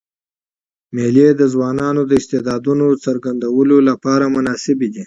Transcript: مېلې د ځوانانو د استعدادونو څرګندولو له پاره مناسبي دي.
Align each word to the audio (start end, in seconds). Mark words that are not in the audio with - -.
مېلې 0.95 1.27
د 1.35 1.41
ځوانانو 1.53 2.01
د 2.09 2.11
استعدادونو 2.21 2.85
څرګندولو 3.05 3.75
له 3.87 3.93
پاره 4.03 4.27
مناسبي 4.35 4.87
دي. 4.93 4.99